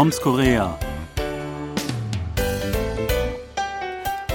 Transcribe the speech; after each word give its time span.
Toms 0.00 0.22
Korea. 0.22 0.78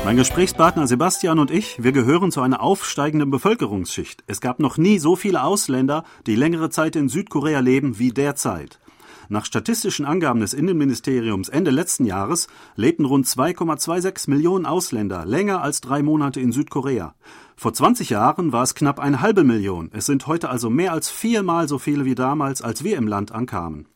Mein 0.03 0.15
Gesprächspartner 0.15 0.85
Sebastian 0.85 1.39
und 1.39 1.49
ich, 1.49 1.81
wir 1.83 1.91
gehören 1.91 2.31
zu 2.31 2.41
einer 2.41 2.61
aufsteigenden 2.61 3.31
Bevölkerungsschicht. 3.31 4.23
Es 4.27 4.41
gab 4.41 4.59
noch 4.59 4.77
nie 4.77 4.99
so 4.99 5.15
viele 5.15 5.41
Ausländer, 5.41 6.03
die 6.27 6.35
längere 6.35 6.69
Zeit 6.69 6.95
in 6.95 7.09
Südkorea 7.09 7.61
leben 7.61 7.97
wie 7.97 8.11
derzeit. 8.11 8.79
Nach 9.27 9.43
statistischen 9.43 10.05
Angaben 10.05 10.39
des 10.39 10.53
Innenministeriums 10.53 11.49
Ende 11.49 11.71
letzten 11.71 12.05
Jahres 12.05 12.47
lebten 12.75 13.05
rund 13.05 13.25
2,26 13.25 14.29
Millionen 14.29 14.67
Ausländer 14.67 15.25
länger 15.25 15.63
als 15.63 15.81
drei 15.81 16.03
Monate 16.03 16.41
in 16.41 16.51
Südkorea. 16.51 17.15
Vor 17.55 17.73
20 17.73 18.11
Jahren 18.11 18.51
war 18.51 18.61
es 18.61 18.75
knapp 18.75 18.99
eine 18.99 19.21
halbe 19.21 19.43
Million. 19.43 19.89
Es 19.93 20.05
sind 20.05 20.27
heute 20.27 20.49
also 20.49 20.69
mehr 20.69 20.91
als 20.91 21.09
viermal 21.09 21.67
so 21.67 21.79
viele 21.79 22.05
wie 22.05 22.13
damals, 22.13 22.61
als 22.61 22.83
wir 22.83 22.97
im 22.97 23.07
Land 23.07 23.31
ankamen. 23.31 23.87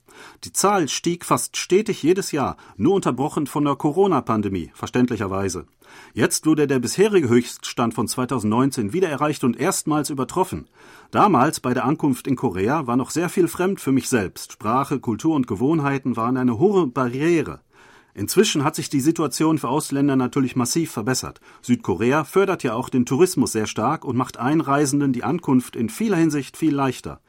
Die 0.44 0.54
Zahl 0.54 0.88
stieg 0.88 1.26
fast 1.26 1.58
stetig 1.58 2.04
jedes 2.04 2.32
Jahr, 2.32 2.58
nur 2.77 2.94
unterbrochen 2.94 3.48
von 3.48 3.66
der 3.66 3.76
Corona-Pandemie, 3.76 4.72
verständlicherweise. 4.73 5.66
Jetzt 6.14 6.46
wurde 6.46 6.68
der 6.68 6.80
bisherige 6.80 7.30
Höchststand 7.30 7.94
von 7.94 8.08
2019 8.08 8.94
wieder 8.94 9.10
erreicht 9.10 9.44
und 9.44 9.60
erstmals 9.60 10.10
übertroffen. 10.10 10.68
Damals 11.12 11.60
bei 11.60 11.74
der 11.74 11.86
Ankunft 11.86 12.27
in 12.27 12.36
Korea 12.36 12.88
war 12.88 12.96
noch 12.96 13.10
sehr 13.10 13.30
viel 13.30 13.48
fremd 13.48 13.80
für 13.80 13.91
mich 13.91 14.10
selbst. 14.10 14.54
Sprache, 14.54 15.00
Kultur 15.00 15.36
und 15.36 15.48
Gewohnheiten 15.48 16.16
waren 16.16 16.38
eine 16.38 16.60
hohe 16.60 16.88
Barriere. 16.88 17.62
Inzwischen 18.13 18.63
hat 18.63 18.76
sich 18.76 18.90
die 18.90 18.99
Situation 18.99 19.60
für 19.60 19.70
Ausländer 19.70 20.16
natürlich 20.16 20.55
massiv 20.55 20.91
verbessert. 20.91 21.40
Südkorea 21.62 22.24
fördert 22.24 22.63
ja 22.63 22.74
auch 22.74 22.90
den 22.90 23.05
Tourismus 23.05 23.54
sehr 23.54 23.68
stark 23.68 24.04
und 24.04 24.18
macht 24.18 24.38
Einreisenden 24.38 25.13
die 25.13 25.24
Ankunft 25.24 25.76
in 25.76 25.90
vieler 25.90 26.18
Hinsicht 26.18 26.58
viel 26.58 26.76
leichter. 26.76 27.22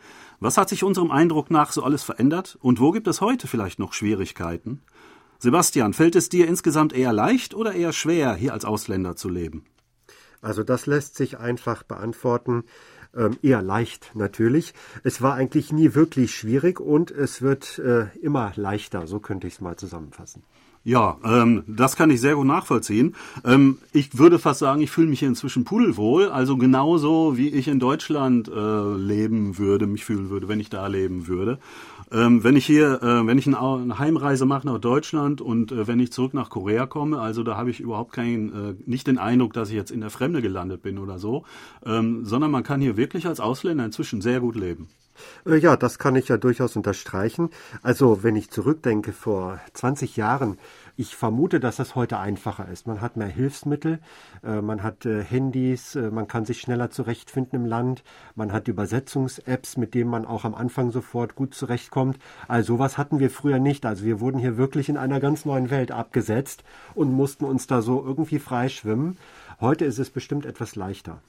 Was 0.42 0.56
hat 0.56 0.70
sich 0.70 0.84
unserem 0.84 1.10
Eindruck 1.10 1.50
nach 1.50 1.70
so 1.70 1.82
alles 1.82 2.02
verändert 2.02 2.56
und 2.62 2.80
wo 2.80 2.92
gibt 2.92 3.06
es 3.06 3.20
heute 3.20 3.46
vielleicht 3.46 3.78
noch 3.78 3.92
Schwierigkeiten? 3.92 4.80
Sebastian, 5.38 5.92
fällt 5.92 6.16
es 6.16 6.30
dir 6.30 6.48
insgesamt 6.48 6.94
eher 6.94 7.12
leicht 7.12 7.54
oder 7.54 7.74
eher 7.74 7.92
schwer, 7.92 8.34
hier 8.34 8.54
als 8.54 8.64
Ausländer 8.64 9.16
zu 9.16 9.28
leben? 9.28 9.66
Also 10.40 10.62
das 10.64 10.86
lässt 10.86 11.16
sich 11.16 11.38
einfach 11.38 11.82
beantworten. 11.82 12.64
Ähm, 13.14 13.36
eher 13.42 13.60
leicht 13.60 14.12
natürlich. 14.14 14.72
Es 15.04 15.20
war 15.20 15.34
eigentlich 15.34 15.72
nie 15.72 15.94
wirklich 15.94 16.34
schwierig 16.34 16.80
und 16.80 17.10
es 17.10 17.42
wird 17.42 17.78
äh, 17.78 18.06
immer 18.20 18.52
leichter, 18.56 19.06
so 19.06 19.20
könnte 19.20 19.46
ich 19.46 19.54
es 19.54 19.60
mal 19.60 19.76
zusammenfassen. 19.76 20.42
Ja, 20.82 21.18
ähm, 21.24 21.62
das 21.66 21.94
kann 21.94 22.08
ich 22.08 22.22
sehr 22.22 22.36
gut 22.36 22.46
nachvollziehen. 22.46 23.14
Ähm, 23.44 23.76
ich 23.92 24.16
würde 24.16 24.38
fast 24.38 24.60
sagen, 24.60 24.80
ich 24.80 24.90
fühle 24.90 25.08
mich 25.08 25.18
hier 25.18 25.28
inzwischen 25.28 25.64
pudelwohl, 25.64 26.30
also 26.30 26.56
genauso 26.56 27.36
wie 27.36 27.48
ich 27.48 27.68
in 27.68 27.78
Deutschland 27.78 28.48
äh, 28.48 28.94
leben 28.96 29.58
würde, 29.58 29.86
mich 29.86 30.06
fühlen 30.06 30.30
würde, 30.30 30.48
wenn 30.48 30.58
ich 30.58 30.70
da 30.70 30.86
leben 30.86 31.26
würde. 31.26 31.58
Ähm, 32.10 32.42
wenn 32.42 32.56
ich 32.56 32.64
hier, 32.64 33.02
äh, 33.02 33.26
wenn 33.26 33.36
ich 33.36 33.46
eine 33.46 33.98
Heimreise 33.98 34.46
mache 34.46 34.66
nach 34.66 34.78
Deutschland 34.78 35.42
und 35.42 35.70
äh, 35.70 35.86
wenn 35.86 36.00
ich 36.00 36.12
zurück 36.12 36.32
nach 36.32 36.48
Korea 36.48 36.86
komme, 36.86 37.20
also 37.20 37.42
da 37.42 37.58
habe 37.58 37.70
ich 37.70 37.80
überhaupt 37.80 38.12
keinen, 38.12 38.48
äh, 38.48 38.74
nicht 38.86 39.06
den 39.06 39.18
Eindruck, 39.18 39.52
dass 39.52 39.68
ich 39.68 39.76
jetzt 39.76 39.90
in 39.90 40.00
der 40.00 40.10
Fremde 40.10 40.40
gelandet 40.40 40.80
bin 40.80 40.98
oder 40.98 41.18
so, 41.18 41.44
ähm, 41.84 42.24
sondern 42.24 42.50
man 42.50 42.62
kann 42.62 42.80
hier 42.80 42.96
wirklich 42.96 43.26
als 43.26 43.38
Ausländer 43.38 43.84
inzwischen 43.84 44.22
sehr 44.22 44.40
gut 44.40 44.56
leben. 44.56 44.88
Äh, 45.46 45.56
ja, 45.56 45.76
das 45.76 45.98
kann 45.98 46.16
ich 46.16 46.28
ja 46.28 46.36
durchaus 46.36 46.76
unterstreichen. 46.76 47.50
Also, 47.82 48.22
wenn 48.22 48.36
ich 48.36 48.50
zurückdenke, 48.50 49.12
vor 49.12 49.60
20 49.74 50.16
Jahren, 50.16 50.58
ich 50.96 51.16
vermute, 51.16 51.60
dass 51.60 51.76
das 51.76 51.94
heute 51.94 52.18
einfacher 52.18 52.68
ist. 52.68 52.86
Man 52.86 53.00
hat 53.00 53.16
mehr 53.16 53.28
Hilfsmittel, 53.28 54.00
äh, 54.42 54.60
man 54.60 54.82
hat 54.82 55.06
äh, 55.06 55.22
Handys, 55.22 55.94
man 55.94 56.28
kann 56.28 56.44
sich 56.44 56.60
schneller 56.60 56.90
zurechtfinden 56.90 57.60
im 57.60 57.66
Land, 57.66 58.02
man 58.34 58.52
hat 58.52 58.68
Übersetzungs-Apps, 58.68 59.76
mit 59.76 59.94
denen 59.94 60.10
man 60.10 60.26
auch 60.26 60.44
am 60.44 60.54
Anfang 60.54 60.90
sofort 60.90 61.34
gut 61.34 61.54
zurechtkommt. 61.54 62.18
Also 62.48 62.74
sowas 62.74 62.98
hatten 62.98 63.18
wir 63.18 63.30
früher 63.30 63.58
nicht. 63.58 63.86
Also 63.86 64.04
wir 64.04 64.20
wurden 64.20 64.38
hier 64.38 64.56
wirklich 64.56 64.88
in 64.88 64.96
einer 64.96 65.20
ganz 65.20 65.44
neuen 65.44 65.70
Welt 65.70 65.90
abgesetzt 65.90 66.64
und 66.94 67.12
mussten 67.12 67.44
uns 67.44 67.66
da 67.66 67.82
so 67.82 68.04
irgendwie 68.04 68.38
freischwimmen. 68.38 69.16
Heute 69.60 69.84
ist 69.84 69.98
es 69.98 70.10
bestimmt 70.10 70.46
etwas 70.46 70.76
leichter 70.76 71.20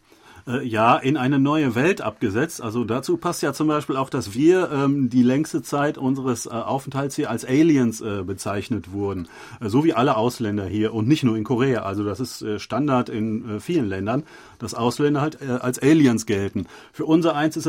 äh, 0.48 0.66
ja 0.66 0.98
in 0.98 1.18
eine 1.18 1.40
neue 1.40 1.76
Welt 1.76 2.02
abgesetzt. 2.02 2.62
Also 2.62 2.84
dazu 2.84 3.18
passt 3.18 3.42
ja 3.42 3.54
zum 3.54 3.68
Beispiel 3.68 3.96
auch, 3.96 4.10
dass 4.10 4.34
wir 4.34 4.72
ähm, 4.72 5.10
die 5.10 5.24
längste 5.24 5.62
Zeit 5.62 5.98
unseres 5.98 6.46
äh, 6.46 6.50
Aufenthalts 6.50 7.16
hier 7.16 7.30
als 7.30 7.46
Aliens 7.46 8.02
äh, 8.02 8.24
bezeichnet 8.24 8.92
wurden, 8.92 9.28
äh, 9.60 9.70
so 9.70 9.84
wie 9.84 9.94
alle 9.94 10.18
Ausländer 10.18 10.66
hier 10.66 10.94
und 10.94 11.08
nicht 11.08 11.24
nur 11.24 11.38
in 11.38 11.44
Korea. 11.44 11.84
Also 11.84 12.04
das 12.04 12.20
ist 12.20 12.42
äh, 12.42 12.60
Standard 12.60 13.10
in 13.10 13.58
äh, 13.58 13.60
vielen 13.60 13.88
Ländern, 13.88 14.24
dass 14.60 14.74
Ausländer 14.74 15.22
halt 15.22 15.42
als 15.42 15.80
Aliens 15.80 16.28
gelten. 16.28 16.68
Für 16.94 17.06
unser 17.06 17.36
eins 17.36 17.58
ist 17.58 17.68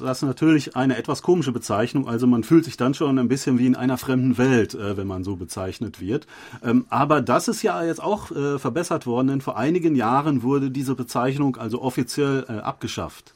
das 0.00 0.22
natürlich 0.22 0.74
eine 0.74 0.96
etwas 0.96 1.20
komische 1.20 1.52
Bezeichnung. 1.52 2.08
Also 2.08 2.26
man 2.26 2.44
fühlt 2.44 2.64
sich 2.64 2.78
dann 2.78 2.94
schon 2.94 3.18
ein 3.18 3.28
bisschen 3.28 3.58
wie 3.58 3.66
in 3.66 3.76
einer 3.76 3.98
fremden 3.98 4.38
Welt, 4.38 4.76
wenn 4.78 5.06
man 5.06 5.22
so 5.22 5.36
bezeichnet 5.36 6.00
wird. 6.00 6.26
Ähm, 6.64 6.86
aber 6.88 7.20
das 7.20 7.48
ist 7.48 7.62
ja 7.62 7.84
jetzt 7.84 8.02
auch 8.02 8.28
verbessert 8.58 9.06
worden, 9.06 9.28
denn 9.28 9.40
vor 9.42 9.58
einigen 9.58 9.94
Jahren 9.94 10.42
wurde 10.42 10.70
diese 10.70 10.94
Bezeichnung 10.94 11.56
also 11.56 11.82
offiziell 11.82 12.09
offiziell 12.10 12.44
äh, 12.48 12.60
abgeschafft. 12.60 13.34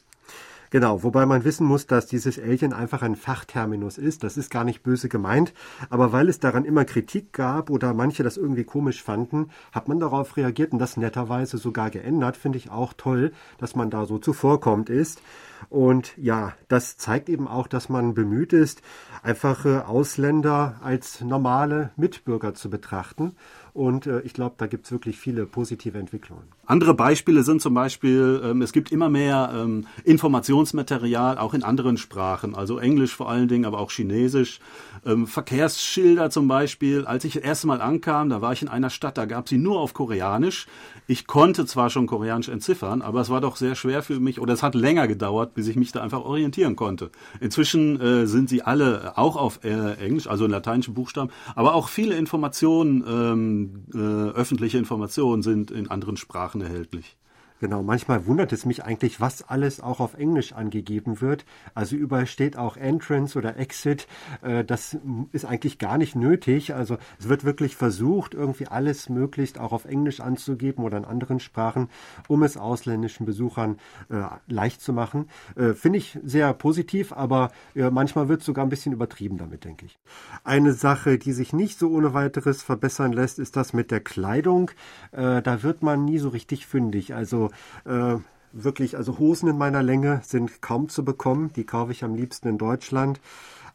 Genau, 0.71 1.03
wobei 1.03 1.25
man 1.25 1.45
wissen 1.45 1.65
muss, 1.65 1.87
dass 1.87 2.07
dieses 2.07 2.37
Alien 2.37 2.73
einfach 2.73 3.01
ein 3.01 3.15
Fachterminus 3.15 3.97
ist. 3.97 4.23
Das 4.23 4.35
ist 4.35 4.49
gar 4.49 4.65
nicht 4.65 4.83
böse 4.83 5.07
gemeint, 5.07 5.53
aber 5.89 6.11
weil 6.11 6.27
es 6.27 6.39
daran 6.39 6.65
immer 6.65 6.83
Kritik 6.83 7.31
gab 7.31 7.69
oder 7.69 7.93
manche 7.93 8.23
das 8.23 8.35
irgendwie 8.35 8.65
komisch 8.65 9.01
fanden, 9.01 9.51
hat 9.71 9.87
man 9.87 9.99
darauf 10.01 10.35
reagiert 10.35 10.73
und 10.73 10.79
das 10.79 10.97
netterweise 10.97 11.59
sogar 11.59 11.91
geändert. 11.91 12.35
Finde 12.35 12.57
ich 12.57 12.71
auch 12.71 12.91
toll, 12.91 13.31
dass 13.57 13.75
man 13.75 13.89
da 13.89 14.05
so 14.05 14.17
zuvorkommt 14.17 14.89
ist. 14.89 15.21
Und 15.69 16.17
ja, 16.17 16.53
das 16.67 16.97
zeigt 16.97 17.29
eben 17.29 17.47
auch, 17.47 17.67
dass 17.67 17.87
man 17.87 18.13
bemüht 18.13 18.51
ist, 18.51 18.81
einfache 19.23 19.87
Ausländer 19.87 20.75
als 20.83 21.21
normale 21.21 21.91
Mitbürger 21.95 22.53
zu 22.53 22.69
betrachten 22.69 23.35
und 23.75 24.07
äh, 24.07 24.21
ich 24.21 24.33
glaube, 24.33 24.55
da 24.57 24.67
gibt 24.67 24.85
es 24.85 24.91
wirklich 24.93 25.17
viele 25.17 25.45
positive 25.45 25.97
Entwicklungen. 25.97 26.43
Andere 26.65 26.93
Beispiele 26.93 27.43
sind 27.43 27.61
zum 27.61 27.73
Beispiel, 27.73 28.41
ähm, 28.41 28.61
es 28.61 28.71
gibt 28.71 28.89
immer 28.89 29.09
mehr 29.09 29.51
ähm, 29.53 29.85
Informationsmaterial, 30.05 31.37
auch 31.37 31.53
in 31.53 31.61
anderen 31.61 31.97
Sprachen, 31.97 32.55
also 32.55 32.79
Englisch 32.79 33.13
vor 33.13 33.29
allen 33.29 33.49
Dingen, 33.49 33.65
aber 33.65 33.79
auch 33.79 33.91
Chinesisch. 33.91 34.61
Ähm, 35.05 35.27
Verkehrsschilder 35.27 36.29
zum 36.29 36.47
Beispiel. 36.47 37.05
Als 37.05 37.25
ich 37.25 37.33
das 37.33 37.43
erste 37.43 37.67
Mal 37.67 37.81
ankam, 37.81 38.29
da 38.29 38.41
war 38.41 38.53
ich 38.53 38.61
in 38.61 38.69
einer 38.69 38.89
Stadt, 38.89 39.17
da 39.17 39.25
gab 39.25 39.49
sie 39.49 39.57
nur 39.57 39.81
auf 39.81 39.93
Koreanisch. 39.93 40.67
Ich 41.05 41.27
konnte 41.27 41.65
zwar 41.65 41.89
schon 41.89 42.07
Koreanisch 42.07 42.47
entziffern, 42.47 43.01
aber 43.01 43.19
es 43.19 43.29
war 43.29 43.41
doch 43.41 43.57
sehr 43.57 43.75
schwer 43.75 44.01
für 44.01 44.21
mich, 44.21 44.39
oder 44.39 44.53
es 44.53 44.63
hat 44.63 44.73
länger 44.73 45.07
gedauert, 45.07 45.53
bis 45.53 45.67
ich 45.67 45.75
mich 45.75 45.91
da 45.91 46.01
einfach 46.01 46.23
orientieren 46.23 46.77
konnte. 46.77 47.11
Inzwischen 47.41 47.99
äh, 47.99 48.25
sind 48.25 48.47
sie 48.49 48.63
alle 48.63 49.17
auch 49.17 49.35
auf 49.35 49.63
äh, 49.65 49.95
Englisch, 50.03 50.27
also 50.27 50.45
in 50.45 50.51
lateinischen 50.51 50.93
Buchstaben, 50.93 51.29
aber 51.55 51.75
auch 51.75 51.89
viele 51.89 52.15
Informationen, 52.15 53.03
ähm, 53.07 53.64
äh, 53.64 53.64
öffentliche 53.93 54.77
Informationen 54.77 55.41
sind 55.41 55.71
in 55.71 55.89
anderen 55.89 56.17
Sprachen 56.17 56.61
erhältlich. 56.61 57.17
Genau, 57.65 57.81
manchmal 57.81 58.27
wundert 58.27 58.53
es 58.53 58.63
mich 58.67 58.83
eigentlich, 58.83 59.19
was 59.19 59.41
alles 59.49 59.81
auch 59.81 59.99
auf 59.99 60.13
Englisch 60.13 60.53
angegeben 60.53 61.19
wird. 61.19 61.45
Also 61.73 61.95
überall 61.95 62.27
steht 62.27 62.57
auch 62.57 62.77
Entrance 62.77 63.35
oder 63.35 63.57
Exit. 63.57 64.05
Äh, 64.43 64.63
das 64.63 64.95
ist 65.31 65.45
eigentlich 65.45 65.79
gar 65.79 65.97
nicht 65.97 66.15
nötig. 66.15 66.75
Also 66.75 66.99
es 67.17 67.27
wird 67.27 67.43
wirklich 67.43 67.75
versucht, 67.75 68.35
irgendwie 68.35 68.67
alles 68.67 69.09
möglichst 69.09 69.59
auch 69.59 69.71
auf 69.71 69.85
Englisch 69.85 70.19
anzugeben 70.19 70.83
oder 70.83 70.99
in 70.99 71.05
anderen 71.05 71.39
Sprachen, 71.39 71.89
um 72.27 72.43
es 72.43 72.55
ausländischen 72.55 73.25
Besuchern 73.25 73.77
äh, 74.09 74.21
leicht 74.45 74.79
zu 74.81 74.93
machen. 74.93 75.27
Äh, 75.55 75.73
finde 75.73 75.97
ich 75.97 76.19
sehr 76.23 76.53
positiv, 76.53 77.13
aber 77.13 77.51
manchmal 77.73 78.29
wird 78.29 78.41
es 78.41 78.45
sogar 78.45 78.63
ein 78.63 78.69
bisschen 78.69 78.93
übertrieben 78.93 79.39
damit, 79.39 79.65
denke 79.65 79.87
ich. 79.87 79.97
Eine 80.43 80.73
Sache, 80.73 81.17
die 81.17 81.31
sich 81.31 81.51
nicht 81.51 81.79
so 81.79 81.89
ohne 81.89 82.13
weiteres 82.13 82.61
verbessern 82.61 83.11
lässt, 83.11 83.39
ist 83.39 83.55
das 83.55 83.73
mit 83.73 83.89
der 83.89 84.01
Kleidung. 84.01 84.69
Da 85.11 85.63
wird 85.63 85.81
man 85.81 86.05
nie 86.05 86.19
so 86.19 86.29
richtig 86.29 86.67
fündig. 86.67 87.15
Also 87.15 87.49
äh, 87.85 88.17
wirklich, 88.51 88.97
also 88.97 89.19
Hosen 89.19 89.49
in 89.49 89.57
meiner 89.57 89.83
Länge 89.83 90.21
sind 90.23 90.61
kaum 90.61 90.89
zu 90.89 91.03
bekommen. 91.03 91.51
Die 91.55 91.65
kaufe 91.65 91.91
ich 91.91 92.03
am 92.03 92.15
liebsten 92.15 92.47
in 92.47 92.57
Deutschland. 92.57 93.19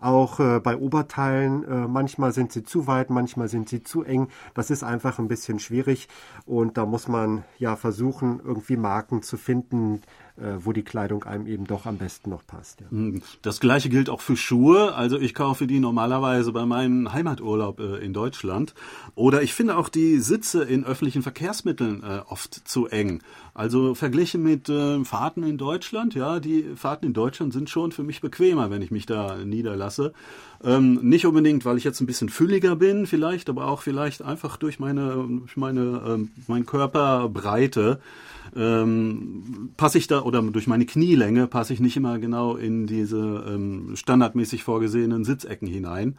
Auch 0.01 0.41
äh, 0.41 0.61
bei 0.61 0.79
Oberteilen, 0.79 1.63
äh, 1.65 1.87
manchmal 1.87 2.33
sind 2.33 2.53
sie 2.53 2.63
zu 2.63 2.87
weit, 2.87 3.11
manchmal 3.11 3.49
sind 3.49 3.69
sie 3.69 3.83
zu 3.83 4.03
eng. 4.03 4.29
Das 4.55 4.71
ist 4.71 4.83
einfach 4.83 5.19
ein 5.19 5.29
bisschen 5.29 5.59
schwierig 5.59 6.09
und 6.47 6.79
da 6.79 6.87
muss 6.87 7.07
man 7.07 7.45
ja 7.59 7.77
versuchen, 7.77 8.41
irgendwie 8.43 8.79
Marken 8.79 9.23
zu 9.23 9.37
finden, 9.37 10.01
wo 10.37 10.73
die 10.73 10.83
Kleidung 10.83 11.25
einem 11.25 11.47
eben 11.47 11.67
doch 11.67 11.87
am 11.87 11.99
besten 11.99 12.31
noch 12.31 12.47
passt. 12.47 12.81
Ja. 12.81 12.91
Hm, 12.91 13.23
das 13.43 13.61
gleiche 13.61 13.89
gilt 13.89 14.09
auch 14.09 14.21
für 14.21 14.37
Schuhe. 14.37 14.95
Also 14.95 15.19
ich 15.19 15.35
kaufe 15.35 15.67
die 15.67 15.81
normalerweise 15.81 16.53
bei 16.53 16.67
meinem 16.67 17.13
Heimaturlaub 17.13 17.81
äh, 17.81 17.97
in 17.97 18.13
Deutschland. 18.13 18.75
Oder 19.15 19.43
ich 19.43 19.55
finde 19.55 19.77
auch 19.77 19.89
die 19.89 20.19
Sitze 20.19 20.63
in 20.63 20.85
öffentlichen 20.85 21.23
Verkehrsmitteln 21.23 22.03
äh, 22.03 22.21
oft 22.29 22.55
zu 22.69 22.87
eng. 22.87 23.23
Also 23.55 23.95
verglichen 23.95 24.43
mit 24.43 24.69
äh, 24.69 25.05
Fahrten 25.05 25.43
in 25.43 25.59
Deutschland, 25.59 26.15
ja, 26.15 26.41
die 26.41 26.65
Fahrten 26.77 27.07
in 27.07 27.13
Deutschland 27.13 27.53
sind 27.53 27.69
schon 27.69 27.93
für 27.93 28.05
mich 28.05 28.21
bequemer, 28.21 28.71
wenn 28.71 28.83
ich 28.83 28.91
mich 28.91 29.07
da 29.07 29.37
niederlasse. 29.45 30.13
Ähm, 30.63 31.01
nicht 31.03 31.27
unbedingt, 31.27 31.65
weil 31.65 31.79
ich 31.79 31.85
jetzt 31.85 32.01
ein 32.01 32.07
bisschen 32.07 32.29
fülliger 32.29 32.77
bin, 32.77 33.07
vielleicht, 33.07 33.49
aber 33.49 33.67
auch 33.67 33.83
vielleicht 33.83 34.23
einfach 34.23 34.57
durch 34.57 34.79
meine, 34.79 35.27
meine, 35.57 36.03
ähm, 36.07 36.31
mein 36.47 36.67
Körperbreite 36.67 38.01
ähm, 38.55 39.71
passe 39.77 39.99
ich 39.99 40.07
da 40.07 40.20
oder 40.25 40.43
durch 40.43 40.67
meine 40.67 40.87
Knielänge 40.87 41.47
passe 41.47 41.73
ich 41.73 41.81
nicht 41.81 41.97
immer 41.97 42.19
genau 42.19 42.57
in 42.57 42.87
diese 42.87 43.45
ähm, 43.49 43.97
standardmäßig 43.97 44.65
vorgesehenen 44.65 45.25
Sitzecken 45.25 45.69
hinein. 45.69 46.17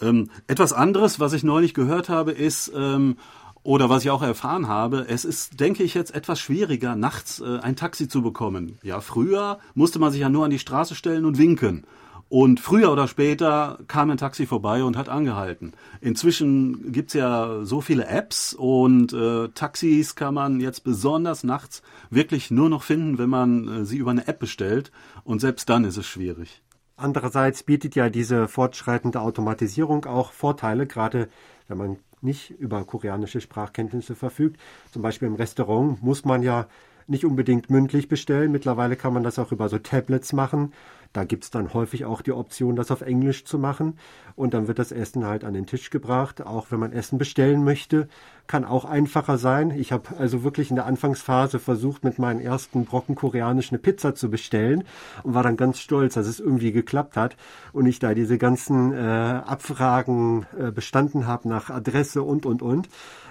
Ähm, 0.00 0.30
etwas 0.46 0.72
anderes, 0.72 1.20
was 1.20 1.32
ich 1.32 1.42
neulich 1.44 1.74
gehört 1.74 2.08
habe, 2.08 2.32
ist, 2.32 2.72
ähm, 2.74 3.16
oder 3.64 3.88
was 3.88 4.04
ich 4.04 4.10
auch 4.10 4.22
erfahren 4.22 4.66
habe, 4.66 5.06
es 5.08 5.24
ist, 5.24 5.60
denke 5.60 5.82
ich, 5.84 5.94
jetzt 5.94 6.14
etwas 6.14 6.40
schwieriger, 6.40 6.96
nachts 6.96 7.40
äh, 7.40 7.58
ein 7.58 7.76
Taxi 7.76 8.08
zu 8.08 8.22
bekommen. 8.22 8.78
Ja, 8.82 9.00
früher 9.00 9.58
musste 9.74 9.98
man 9.98 10.10
sich 10.10 10.20
ja 10.20 10.28
nur 10.28 10.44
an 10.44 10.50
die 10.50 10.58
Straße 10.58 10.94
stellen 10.94 11.24
und 11.24 11.38
winken. 11.38 11.84
Und 12.32 12.60
früher 12.60 12.90
oder 12.90 13.08
später 13.08 13.78
kam 13.88 14.08
ein 14.08 14.16
Taxi 14.16 14.46
vorbei 14.46 14.84
und 14.84 14.96
hat 14.96 15.10
angehalten. 15.10 15.74
Inzwischen 16.00 16.90
gibt's 16.90 17.12
ja 17.12 17.62
so 17.62 17.82
viele 17.82 18.06
Apps 18.06 18.54
und 18.54 19.12
äh, 19.12 19.48
Taxis 19.48 20.14
kann 20.14 20.32
man 20.32 20.58
jetzt 20.58 20.82
besonders 20.82 21.44
nachts 21.44 21.82
wirklich 22.08 22.50
nur 22.50 22.70
noch 22.70 22.84
finden, 22.84 23.18
wenn 23.18 23.28
man 23.28 23.68
äh, 23.68 23.84
sie 23.84 23.98
über 23.98 24.12
eine 24.12 24.26
App 24.28 24.38
bestellt. 24.38 24.92
Und 25.24 25.42
selbst 25.42 25.68
dann 25.68 25.84
ist 25.84 25.98
es 25.98 26.06
schwierig. 26.06 26.62
Andererseits 26.96 27.64
bietet 27.64 27.96
ja 27.96 28.08
diese 28.08 28.48
fortschreitende 28.48 29.20
Automatisierung 29.20 30.06
auch 30.06 30.32
Vorteile, 30.32 30.86
gerade 30.86 31.28
wenn 31.68 31.76
man 31.76 31.96
nicht 32.22 32.48
über 32.48 32.82
koreanische 32.84 33.42
Sprachkenntnisse 33.42 34.14
verfügt. 34.14 34.58
Zum 34.90 35.02
Beispiel 35.02 35.28
im 35.28 35.34
Restaurant 35.34 36.02
muss 36.02 36.24
man 36.24 36.42
ja 36.42 36.66
nicht 37.06 37.24
unbedingt 37.24 37.70
mündlich 37.70 38.08
bestellen. 38.08 38.52
Mittlerweile 38.52 38.96
kann 38.96 39.12
man 39.12 39.22
das 39.22 39.38
auch 39.38 39.52
über 39.52 39.68
so 39.68 39.78
Tablets 39.78 40.32
machen. 40.32 40.72
Da 41.12 41.24
gibt's 41.24 41.50
dann 41.50 41.74
häufig 41.74 42.04
auch 42.04 42.22
die 42.22 42.32
Option, 42.32 42.76
das 42.76 42.90
auf 42.90 43.02
Englisch 43.02 43.44
zu 43.44 43.58
machen. 43.58 43.98
Und 44.34 44.54
dann 44.54 44.66
wird 44.66 44.78
das 44.78 44.92
Essen 44.92 45.26
halt 45.26 45.44
an 45.44 45.52
den 45.52 45.66
Tisch 45.66 45.90
gebracht. 45.90 46.44
Auch 46.44 46.70
wenn 46.70 46.80
man 46.80 46.92
Essen 46.92 47.18
bestellen 47.18 47.64
möchte, 47.64 48.08
kann 48.46 48.64
auch 48.64 48.84
einfacher 48.84 49.38
sein. 49.38 49.70
Ich 49.70 49.92
habe 49.92 50.16
also 50.18 50.42
wirklich 50.42 50.70
in 50.70 50.76
der 50.76 50.86
Anfangsphase 50.86 51.58
versucht, 51.58 52.04
mit 52.04 52.18
meinen 52.18 52.40
ersten 52.40 52.84
Brocken 52.84 53.14
koreanisch 53.14 53.70
eine 53.70 53.78
Pizza 53.78 54.14
zu 54.14 54.30
bestellen 54.30 54.84
und 55.22 55.34
war 55.34 55.42
dann 55.42 55.56
ganz 55.56 55.80
stolz, 55.80 56.14
dass 56.14 56.26
es 56.26 56.40
irgendwie 56.40 56.72
geklappt 56.72 57.16
hat 57.16 57.36
und 57.72 57.86
ich 57.86 57.98
da 57.98 58.14
diese 58.14 58.38
ganzen 58.38 58.92
äh, 58.92 58.98
Abfragen 58.98 60.46
äh, 60.58 60.70
bestanden 60.70 61.26
habe 61.26 61.48
nach 61.48 61.70
Adresse 61.70 62.22
und, 62.22 62.46
und, 62.46 62.62
und. 62.62 62.88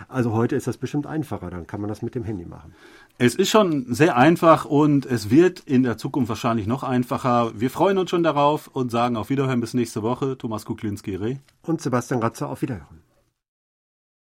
Also 0.07 0.33
heute 0.33 0.55
ist 0.55 0.67
das 0.67 0.77
bestimmt 0.77 1.07
einfacher. 1.07 1.49
Dann 1.49 1.67
kann 1.67 1.81
man 1.81 1.87
das 1.87 2.01
mit 2.01 2.15
dem 2.15 2.23
Handy 2.23 2.45
machen. 2.45 2.73
Es 3.17 3.35
ist 3.35 3.49
schon 3.49 3.93
sehr 3.93 4.17
einfach 4.17 4.65
und 4.65 5.05
es 5.05 5.29
wird 5.29 5.59
in 5.59 5.83
der 5.83 5.97
Zukunft 5.97 6.29
wahrscheinlich 6.29 6.65
noch 6.65 6.81
einfacher. 6.81 7.51
Wir 7.71 7.77
freuen 7.77 7.97
uns 7.99 8.09
schon 8.09 8.21
darauf 8.21 8.67
und 8.67 8.91
sagen 8.91 9.15
auf 9.15 9.29
Wiederhören 9.29 9.61
bis 9.61 9.73
nächste 9.73 10.03
Woche. 10.03 10.37
Thomas 10.37 10.65
Kuklinski-Reh. 10.65 11.37
Und 11.61 11.79
Sebastian 11.79 12.21
Ratzer 12.21 12.49
auf 12.49 12.61
Wiederhören. 12.61 13.01